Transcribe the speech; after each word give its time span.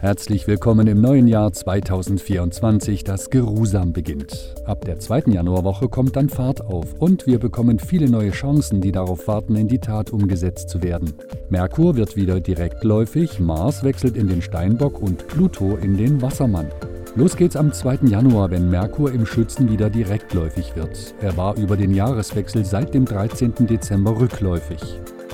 Herzlich 0.00 0.46
willkommen 0.46 0.86
im 0.86 1.02
neuen 1.02 1.28
Jahr 1.28 1.52
2024, 1.52 3.04
das 3.04 3.28
geruhsam 3.28 3.92
beginnt. 3.92 4.54
Ab 4.64 4.86
der 4.86 4.98
zweiten 4.98 5.30
Januarwoche 5.30 5.90
kommt 5.90 6.16
dann 6.16 6.30
Fahrt 6.30 6.62
auf 6.62 6.94
und 6.98 7.26
wir 7.26 7.38
bekommen 7.38 7.78
viele 7.78 8.08
neue 8.08 8.30
Chancen, 8.30 8.80
die 8.80 8.92
darauf 8.92 9.28
warten, 9.28 9.56
in 9.56 9.68
die 9.68 9.78
Tat 9.78 10.10
umgesetzt 10.10 10.70
zu 10.70 10.82
werden. 10.82 11.12
Merkur 11.50 11.96
wird 11.96 12.16
wieder 12.16 12.40
direktläufig, 12.40 13.40
Mars 13.40 13.84
wechselt 13.84 14.16
in 14.16 14.26
den 14.26 14.40
Steinbock 14.40 15.02
und 15.02 15.28
Pluto 15.28 15.76
in 15.76 15.98
den 15.98 16.22
Wassermann. 16.22 16.68
Los 17.14 17.36
geht's 17.36 17.56
am 17.56 17.70
2. 17.70 18.06
Januar, 18.06 18.50
wenn 18.50 18.70
Merkur 18.70 19.12
im 19.12 19.26
Schützen 19.26 19.70
wieder 19.70 19.90
direktläufig 19.90 20.76
wird. 20.76 21.14
Er 21.20 21.36
war 21.36 21.58
über 21.58 21.76
den 21.76 21.92
Jahreswechsel 21.92 22.64
seit 22.64 22.94
dem 22.94 23.04
13. 23.04 23.66
Dezember 23.66 24.18
rückläufig. 24.18 24.80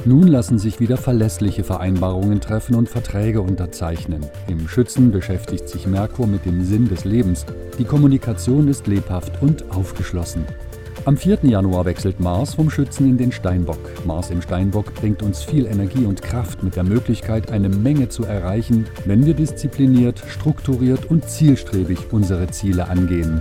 Nun 0.06 0.28
lassen 0.28 0.56
sich 0.56 0.78
wieder 0.78 0.98
verlässliche 0.98 1.64
Vereinbarungen 1.64 2.40
treffen 2.40 2.76
und 2.76 2.88
Verträge 2.88 3.42
unterzeichnen. 3.42 4.24
Im 4.46 4.68
Schützen 4.68 5.10
beschäftigt 5.10 5.68
sich 5.68 5.88
Merkur 5.88 6.28
mit 6.28 6.46
dem 6.46 6.62
Sinn 6.62 6.88
des 6.88 7.04
Lebens. 7.04 7.44
Die 7.76 7.84
Kommunikation 7.84 8.68
ist 8.68 8.86
lebhaft 8.86 9.42
und 9.42 9.68
aufgeschlossen. 9.72 10.44
Am 11.06 11.16
4. 11.16 11.38
Januar 11.42 11.86
wechselt 11.86 12.20
Mars 12.20 12.54
vom 12.54 12.70
Schützen 12.70 13.10
in 13.10 13.18
den 13.18 13.32
Steinbock. 13.32 13.80
Mars 14.06 14.30
im 14.30 14.40
Steinbock 14.42 14.94
bringt 14.94 15.24
uns 15.24 15.42
viel 15.42 15.66
Energie 15.66 16.04
und 16.04 16.22
Kraft 16.22 16.62
mit 16.62 16.76
der 16.76 16.84
Möglichkeit, 16.84 17.50
eine 17.50 17.68
Menge 17.68 18.08
zu 18.08 18.22
erreichen, 18.22 18.86
wenn 19.06 19.26
wir 19.26 19.34
diszipliniert, 19.34 20.22
strukturiert 20.28 21.10
und 21.10 21.28
zielstrebig 21.28 21.98
unsere 22.12 22.46
Ziele 22.46 22.86
angehen. 22.86 23.40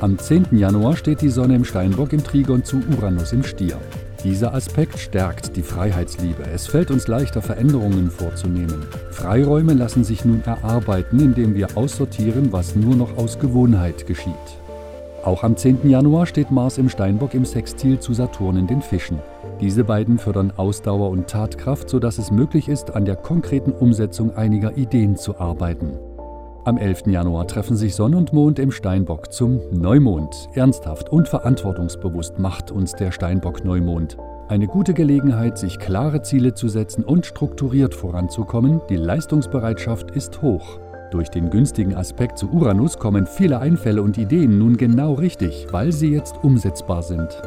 Am 0.00 0.18
10. 0.18 0.46
Januar 0.50 0.96
steht 0.96 1.20
die 1.20 1.28
Sonne 1.28 1.54
im 1.54 1.64
Steinbock 1.64 2.12
im 2.12 2.24
Trigon 2.24 2.64
zu 2.64 2.82
Uranus 2.90 3.32
im 3.32 3.44
Stier. 3.44 3.78
Dieser 4.24 4.54
Aspekt 4.54 5.00
stärkt 5.00 5.56
die 5.56 5.62
Freiheitsliebe. 5.62 6.44
Es 6.54 6.68
fällt 6.68 6.92
uns 6.92 7.08
leichter, 7.08 7.42
Veränderungen 7.42 8.08
vorzunehmen. 8.08 8.86
Freiräume 9.10 9.72
lassen 9.72 10.04
sich 10.04 10.24
nun 10.24 10.42
erarbeiten, 10.44 11.18
indem 11.18 11.56
wir 11.56 11.76
aussortieren, 11.76 12.52
was 12.52 12.76
nur 12.76 12.94
noch 12.94 13.16
aus 13.16 13.40
Gewohnheit 13.40 14.06
geschieht. 14.06 14.34
Auch 15.24 15.42
am 15.42 15.56
10. 15.56 15.88
Januar 15.88 16.26
steht 16.26 16.52
Mars 16.52 16.78
im 16.78 16.88
Steinbock 16.88 17.34
im 17.34 17.44
Sextil 17.44 17.98
zu 17.98 18.14
Saturn 18.14 18.56
in 18.56 18.68
den 18.68 18.82
Fischen. 18.82 19.18
Diese 19.60 19.82
beiden 19.82 20.18
fördern 20.18 20.52
Ausdauer 20.56 21.10
und 21.10 21.28
Tatkraft, 21.28 21.88
sodass 21.88 22.18
es 22.18 22.30
möglich 22.30 22.68
ist, 22.68 22.94
an 22.94 23.04
der 23.04 23.16
konkreten 23.16 23.72
Umsetzung 23.72 24.36
einiger 24.36 24.76
Ideen 24.76 25.16
zu 25.16 25.38
arbeiten. 25.38 25.98
Am 26.64 26.78
11. 26.78 27.06
Januar 27.06 27.48
treffen 27.48 27.76
sich 27.76 27.96
Sonne 27.96 28.16
und 28.16 28.32
Mond 28.32 28.60
im 28.60 28.70
Steinbock 28.70 29.32
zum 29.32 29.60
Neumond. 29.72 30.48
Ernsthaft 30.54 31.08
und 31.08 31.26
verantwortungsbewusst 31.26 32.38
macht 32.38 32.70
uns 32.70 32.92
der 32.92 33.10
Steinbock-Neumond. 33.10 34.16
Eine 34.46 34.68
gute 34.68 34.94
Gelegenheit, 34.94 35.58
sich 35.58 35.80
klare 35.80 36.22
Ziele 36.22 36.54
zu 36.54 36.68
setzen 36.68 37.02
und 37.02 37.26
strukturiert 37.26 37.96
voranzukommen. 37.96 38.80
Die 38.88 38.96
Leistungsbereitschaft 38.96 40.12
ist 40.12 40.40
hoch. 40.40 40.78
Durch 41.10 41.30
den 41.30 41.50
günstigen 41.50 41.96
Aspekt 41.96 42.38
zu 42.38 42.48
Uranus 42.52 42.96
kommen 42.96 43.26
viele 43.26 43.58
Einfälle 43.58 44.00
und 44.00 44.16
Ideen 44.16 44.56
nun 44.56 44.76
genau 44.76 45.14
richtig, 45.14 45.66
weil 45.72 45.90
sie 45.90 46.12
jetzt 46.12 46.44
umsetzbar 46.44 47.02
sind. 47.02 47.42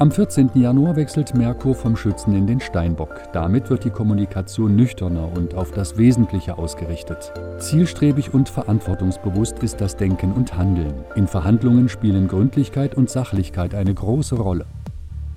Am 0.00 0.10
14. 0.10 0.50
Januar 0.54 0.96
wechselt 0.96 1.36
Merkur 1.36 1.76
vom 1.76 1.96
Schützen 1.96 2.34
in 2.34 2.48
den 2.48 2.58
Steinbock. 2.58 3.14
Damit 3.32 3.70
wird 3.70 3.84
die 3.84 3.90
Kommunikation 3.90 4.74
nüchterner 4.74 5.30
und 5.36 5.54
auf 5.54 5.70
das 5.70 5.96
Wesentliche 5.96 6.58
ausgerichtet. 6.58 7.32
Zielstrebig 7.60 8.34
und 8.34 8.48
verantwortungsbewusst 8.48 9.60
ist 9.60 9.80
das 9.80 9.96
Denken 9.96 10.32
und 10.32 10.58
Handeln. 10.58 10.94
In 11.14 11.28
Verhandlungen 11.28 11.88
spielen 11.88 12.26
Gründlichkeit 12.26 12.96
und 12.96 13.08
Sachlichkeit 13.08 13.72
eine 13.72 13.94
große 13.94 14.34
Rolle. 14.34 14.66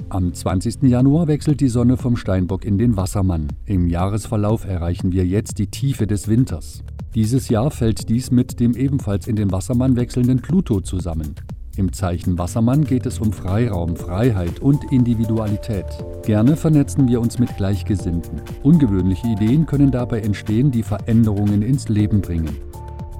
Am 0.09 0.33
20. 0.33 0.81
Januar 0.83 1.27
wechselt 1.27 1.61
die 1.61 1.69
Sonne 1.69 1.95
vom 1.95 2.17
Steinbock 2.17 2.65
in 2.65 2.79
den 2.79 2.97
Wassermann. 2.97 3.49
Im 3.65 3.87
Jahresverlauf 3.87 4.65
erreichen 4.65 5.11
wir 5.11 5.25
jetzt 5.27 5.59
die 5.59 5.67
Tiefe 5.67 6.07
des 6.07 6.27
Winters. 6.27 6.83
Dieses 7.13 7.49
Jahr 7.49 7.69
fällt 7.69 8.09
dies 8.09 8.31
mit 8.31 8.59
dem 8.59 8.75
ebenfalls 8.75 9.27
in 9.27 9.35
den 9.35 9.51
Wassermann 9.51 9.95
wechselnden 9.95 10.41
Pluto 10.41 10.81
zusammen. 10.81 11.35
Im 11.77 11.93
Zeichen 11.93 12.39
Wassermann 12.39 12.85
geht 12.85 13.05
es 13.05 13.19
um 13.19 13.31
Freiraum, 13.31 13.95
Freiheit 13.95 14.59
und 14.61 14.91
Individualität. 14.91 15.85
Gerne 16.25 16.55
vernetzen 16.55 17.07
wir 17.07 17.21
uns 17.21 17.37
mit 17.37 17.55
Gleichgesinnten. 17.55 18.41
Ungewöhnliche 18.63 19.27
Ideen 19.27 19.67
können 19.67 19.91
dabei 19.91 20.21
entstehen, 20.21 20.71
die 20.71 20.81
Veränderungen 20.81 21.61
ins 21.61 21.87
Leben 21.87 22.19
bringen. 22.19 22.57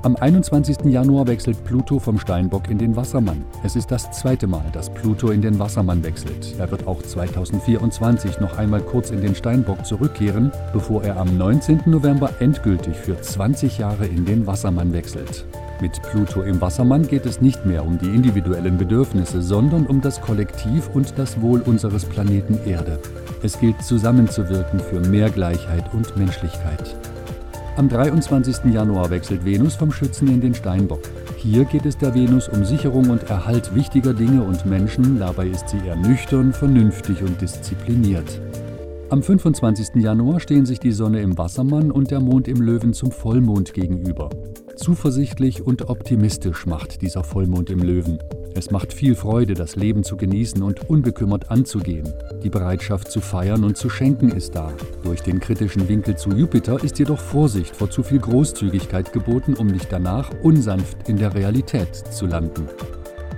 Am 0.02 0.16
21. 0.16 0.86
Januar 0.86 1.28
wechselt 1.28 1.64
Pluto 1.66 2.00
vom 2.00 2.18
Steinbock 2.18 2.70
in 2.70 2.80
den 2.80 2.96
Wassermann. 2.96 3.46
Es 3.64 3.76
ist 3.76 3.92
das 3.92 4.10
zweite 4.12 4.48
Mal, 4.48 4.66
dass 4.74 4.92
Pluto 4.92 5.30
in 5.30 5.44
den 5.44 5.60
Wassermann 5.60 6.04
wechselt. 6.04 6.56
Er 6.58 6.72
wird 6.72 6.88
auch 6.88 7.04
2024 7.04 8.40
noch 8.40 8.58
einmal 8.58 8.82
kurz 8.82 9.12
in 9.12 9.22
den 9.22 9.36
Steinbock 9.36 9.86
zurückkehren, 9.86 10.52
bevor 10.74 11.04
er 11.04 11.18
am 11.18 11.38
19. 11.38 11.82
November 11.86 12.32
endgültig 12.40 12.96
für 12.96 13.22
20 13.22 13.78
Jahre 13.78 14.08
in 14.08 14.26
den 14.26 14.48
Wassermann 14.48 14.94
wechselt. 14.94 15.46
Mit 15.80 16.02
Pluto 16.02 16.42
im 16.42 16.60
Wassermann 16.60 17.06
geht 17.06 17.28
es 17.28 17.40
nicht 17.40 17.66
mehr 17.66 17.86
um 17.86 18.00
die 18.00 18.08
individuellen 18.08 18.78
Bedürfnisse, 18.78 19.44
sondern 19.44 19.86
um 19.86 20.02
das 20.02 20.22
Kollektiv 20.22 20.90
und 20.94 21.14
das 21.18 21.40
Wohl 21.40 21.62
unseres 21.62 22.04
Planeten 22.04 22.60
Erde. 22.66 23.00
Es 23.44 23.60
gilt 23.60 23.84
zusammenzuwirken 23.84 24.80
für 24.80 25.00
mehr 25.02 25.30
Gleichheit 25.30 25.94
und 25.94 26.18
Menschlichkeit. 26.18 26.96
Am 27.76 27.90
23. 27.90 28.74
Januar 28.74 29.12
wechselt 29.12 29.46
Venus 29.46 29.76
vom 29.76 29.92
Schützen 29.92 30.28
in 30.30 30.42
den 30.42 30.56
Steinbock. 30.56 31.04
Hier 31.36 31.64
geht 31.66 31.86
es 31.86 31.96
der 31.96 32.16
Venus 32.16 32.50
um 32.50 32.66
Sicherung 32.66 33.12
und 33.12 33.30
Erhalt 33.30 33.76
wichtiger 33.76 34.16
Dinge 34.16 34.42
und 34.42 34.66
Menschen, 34.66 35.20
dabei 35.20 35.46
ist 35.46 35.70
sie 35.70 35.78
eher 35.86 35.96
nüchtern, 35.96 36.54
vernünftig 36.54 37.22
und 37.22 37.40
diszipliniert. 37.40 38.42
Am 39.10 39.24
25. 39.24 40.04
Januar 40.04 40.42
stehen 40.42 40.66
sich 40.66 40.82
die 40.82 40.92
Sonne 40.92 41.22
im 41.22 41.38
Wassermann 41.38 41.92
und 41.92 42.12
der 42.12 42.20
Mond 42.20 42.50
im 42.50 42.62
Löwen 42.62 42.92
zum 42.92 43.12
Vollmond 43.12 43.74
gegenüber. 43.74 44.30
Zuversichtlich 44.76 45.66
und 45.66 45.90
optimistisch 45.90 46.66
macht 46.66 47.02
dieser 47.02 47.24
Vollmond 47.24 47.70
im 47.70 47.80
Löwen. 47.80 48.20
Es 48.54 48.70
macht 48.70 48.92
viel 48.92 49.16
Freude, 49.16 49.54
das 49.54 49.78
Leben 49.78 50.04
zu 50.04 50.18
genießen 50.18 50.62
und 50.62 50.90
unbekümmert 50.90 51.50
anzugehen. 51.50 52.14
Die 52.44 52.50
Bereitschaft 52.50 53.10
zu 53.10 53.22
feiern 53.22 53.64
und 53.64 53.78
zu 53.78 53.90
schenken 53.90 54.30
ist 54.32 54.56
da. 54.56 54.74
Durch 55.04 55.22
den 55.22 55.40
kritischen 55.40 55.88
Winkel 55.88 56.18
zu 56.18 56.32
Jupiter 56.32 56.84
ist 56.84 57.00
jedoch 57.00 57.20
Vorsicht 57.20 57.78
vor 57.78 57.90
zu 57.90 58.04
viel 58.04 58.20
Großzügigkeit 58.20 59.14
geboten, 59.14 59.54
um 59.54 59.68
nicht 59.68 59.90
danach 59.90 60.32
unsanft 60.44 61.08
in 61.08 61.16
der 61.16 61.34
Realität 61.34 61.96
zu 61.96 62.26
landen. 62.26 62.68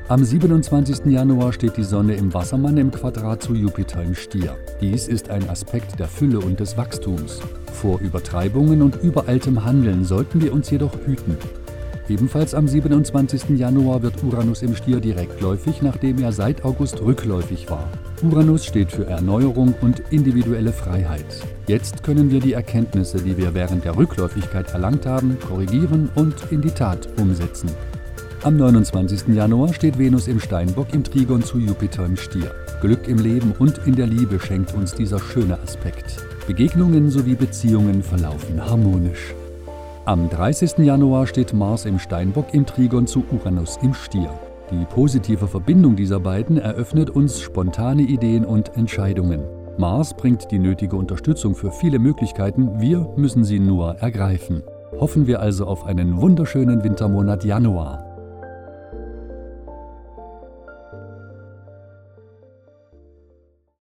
Am 0.10 0.24
27. 0.24 1.06
Januar 1.06 1.54
steht 1.54 1.78
die 1.78 1.84
Sonne 1.84 2.16
im 2.16 2.34
Wassermann 2.34 2.78
im 2.78 2.90
Quadrat 2.90 3.44
zu 3.44 3.54
Jupiter 3.54 4.02
im 4.02 4.16
Stier. 4.16 4.58
Dies 4.82 5.08
ist 5.08 5.30
ein 5.30 5.48
Aspekt 5.48 6.00
der 6.00 6.08
Fülle 6.08 6.40
und 6.40 6.60
des 6.60 6.78
Wachstums. 6.78 7.40
Vor 7.72 8.00
Übertreibungen 8.00 8.82
und 8.82 8.96
überaltem 9.04 9.64
Handeln 9.64 10.04
sollten 10.04 10.42
wir 10.42 10.52
uns 10.52 10.72
jedoch 10.72 10.94
hüten. 11.06 11.38
Ebenfalls 12.10 12.56
am 12.56 12.68
27. 12.68 13.50
Januar 13.50 14.02
wird 14.02 14.24
Uranus 14.24 14.64
im 14.64 14.76
Stier 14.76 15.00
direktläufig, 15.00 15.84
nachdem 15.84 16.18
er 16.24 16.32
seit 16.32 16.66
August 16.66 17.00
rückläufig 17.04 17.70
war. 17.70 17.88
Uranus 18.24 18.66
steht 18.66 18.92
für 18.92 19.06
Erneuerung 19.06 19.76
und 19.80 20.02
individuelle 20.10 20.74
Freiheit. 20.74 21.46
Jetzt 21.68 22.02
können 22.02 22.32
wir 22.32 22.40
die 22.40 22.54
Erkenntnisse, 22.54 23.22
die 23.22 23.38
wir 23.38 23.54
während 23.54 23.86
der 23.86 23.96
Rückläufigkeit 23.96 24.74
erlangt 24.74 25.06
haben, 25.06 25.38
korrigieren 25.48 26.10
und 26.16 26.34
in 26.50 26.62
die 26.62 26.72
Tat 26.72 27.08
umsetzen. 27.20 27.70
Am 28.42 28.56
29. 28.56 29.36
Januar 29.36 29.74
steht 29.74 30.00
Venus 30.00 30.30
im 30.30 30.40
Steinbock 30.40 30.94
im 30.94 31.04
Trigon 31.04 31.44
zu 31.44 31.58
Jupiter 31.60 32.06
im 32.06 32.16
Stier. 32.16 32.56
Glück 32.80 33.06
im 33.10 33.18
Leben 33.18 33.54
und 33.60 33.82
in 33.86 33.98
der 33.98 34.08
Liebe 34.08 34.40
schenkt 34.40 34.74
uns 34.74 34.94
dieser 34.94 35.20
schöne 35.20 35.60
Aspekt. 35.60 36.24
Begegnungen 36.48 37.10
sowie 37.10 37.36
Beziehungen 37.36 38.02
verlaufen 38.02 38.66
harmonisch. 38.66 39.36
Am 40.06 40.30
30. 40.30 40.78
Januar 40.78 41.28
steht 41.28 41.52
Mars 41.52 41.84
im 41.84 42.00
Steinbock 42.00 42.54
im 42.54 42.66
Trigon 42.66 43.08
zu 43.08 43.26
Uranus 43.30 43.78
im 43.82 43.94
Stier. 43.94 44.30
Die 44.72 44.86
positive 44.86 45.50
Verbindung 45.50 45.98
dieser 45.98 46.22
beiden 46.22 46.58
eröffnet 46.58 47.10
uns 47.10 47.42
spontane 47.42 48.04
Ideen 48.04 48.46
und 48.46 48.78
Entscheidungen. 48.78 49.44
Mars 49.78 50.16
bringt 50.16 50.50
die 50.50 50.60
nötige 50.60 50.96
Unterstützung 50.96 51.56
für 51.56 51.72
viele 51.72 52.00
Möglichkeiten, 52.00 52.80
wir 52.80 53.06
müssen 53.18 53.44
sie 53.44 53.60
nur 53.60 53.96
ergreifen. 53.96 54.64
Hoffen 54.98 55.28
wir 55.28 55.42
also 55.42 55.66
auf 55.66 55.86
einen 55.86 56.22
wunderschönen 56.22 56.86
Wintermonat 56.86 57.44
Januar. 57.44 58.09